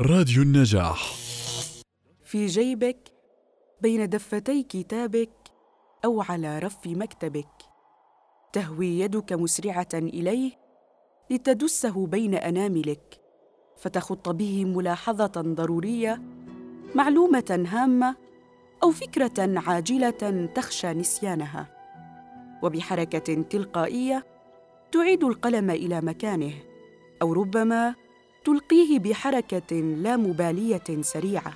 راديو 0.00 0.42
النجاح. 0.42 1.14
في 2.24 2.46
جيبك 2.46 3.12
بين 3.80 4.08
دفتي 4.08 4.62
كتابك 4.62 5.30
أو 6.04 6.22
على 6.22 6.58
رف 6.58 6.86
مكتبك. 6.86 7.48
تهوي 8.52 8.98
يدك 8.98 9.32
مسرعة 9.32 9.88
إليه 9.94 10.52
لتدسه 11.30 12.06
بين 12.06 12.34
أناملك. 12.34 13.20
فتخط 13.76 14.28
به 14.28 14.64
ملاحظة 14.64 15.32
ضرورية 15.36 16.22
معلومة 16.94 17.66
هامة 17.68 18.16
أو 18.82 18.90
فكرة 18.90 19.60
عاجلة 19.66 20.50
تخشى 20.54 20.92
نسيانها. 20.92 21.70
وبحركة 22.62 23.42
تلقائية 23.42 24.26
تعيد 24.92 25.24
القلم 25.24 25.70
إلى 25.70 26.00
مكانه 26.00 26.54
أو 27.22 27.32
ربما 27.32 28.03
تلقيه 28.44 28.98
بحركة 28.98 29.76
لا 29.76 30.16
مبالية 30.16 31.00
سريعة. 31.00 31.52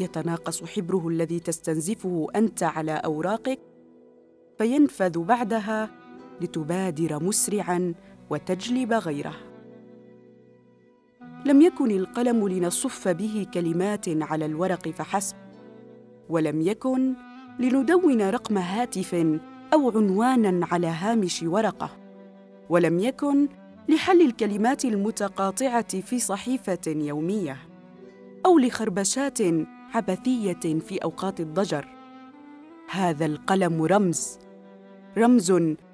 يتناقص 0.00 0.64
حبره 0.64 1.08
الذي 1.08 1.40
تستنزفه 1.40 2.26
أنت 2.36 2.62
على 2.62 2.92
أوراقك 2.92 3.58
فينفذ 4.58 5.18
بعدها 5.18 5.90
لتبادر 6.40 7.22
مسرعا 7.22 7.94
وتجلب 8.30 8.92
غيره. 8.92 9.34
لم 11.46 11.62
يكن 11.62 11.90
القلم 11.90 12.48
لنصف 12.48 13.08
به 13.08 13.46
كلمات 13.54 14.08
على 14.08 14.46
الورق 14.46 14.88
فحسب 14.88 15.36
ولم 16.28 16.60
يكن 16.60 17.14
لندون 17.58 18.22
رقم 18.22 18.58
هاتف 18.58 19.14
أو 19.72 19.90
عنوانا 19.90 20.66
على 20.66 20.86
هامش 20.86 21.42
ورقة 21.42 21.90
ولم 22.68 22.98
يكن 22.98 23.48
لحل 23.88 24.20
الكلمات 24.20 24.84
المتقاطعة 24.84 26.00
في 26.00 26.18
صحيفة 26.18 26.80
يومية 26.86 27.56
أو 28.46 28.58
لخربشات 28.58 29.38
عبثية 29.94 30.78
في 30.78 30.98
أوقات 31.04 31.40
الضجر. 31.40 31.88
هذا 32.90 33.26
القلم 33.26 33.82
رمز 33.82 34.38
رمز 35.18 35.52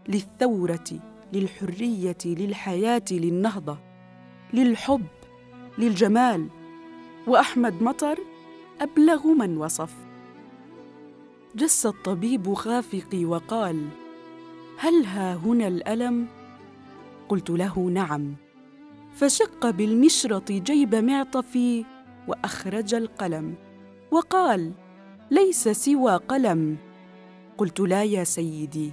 للثورة 0.08 0.84
للحرية 1.32 2.18
للحياة 2.24 3.04
للنهضة 3.10 3.78
للحب 4.52 5.06
للجمال. 5.78 6.48
وأحمد 7.26 7.82
مطر 7.82 8.18
أبلغ 8.80 9.26
من 9.26 9.56
وصف. 9.56 9.94
جس 11.56 11.86
الطبيب 11.86 12.54
خافقي 12.54 13.24
وقال 13.24 13.88
هل 14.78 15.04
ها 15.04 15.34
هنا 15.34 15.68
الألم؟ 15.68 16.37
قلت 17.28 17.50
له 17.50 17.78
نعم. 17.78 18.34
فشق 19.14 19.70
بالمشرط 19.70 20.52
جيب 20.52 20.94
معطفي 20.94 21.84
وأخرج 22.28 22.94
القلم 22.94 23.54
وقال 24.10 24.72
ليس 25.30 25.68
سوى 25.68 26.16
قلم. 26.16 26.76
قلت 27.58 27.80
لا 27.80 28.04
يا 28.04 28.24
سيدي 28.24 28.90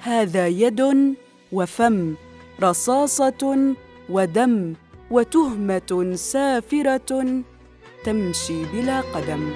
هذا 0.00 0.46
يد 0.46 1.14
وفم 1.52 2.14
رصاصة 2.62 3.74
ودم 4.10 4.74
وتهمة 5.10 6.12
سافرة 6.14 7.42
تمشي 8.04 8.64
بلا 8.72 9.00
قدم. 9.00 9.50